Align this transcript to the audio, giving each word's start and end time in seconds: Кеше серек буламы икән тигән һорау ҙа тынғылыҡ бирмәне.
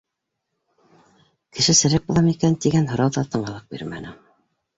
Кеше 1.57 1.75
серек 1.81 2.07
буламы 2.07 2.33
икән 2.37 2.57
тигән 2.67 2.91
һорау 2.95 3.15
ҙа 3.19 3.25
тынғылыҡ 3.37 3.71
бирмәне. 3.77 4.17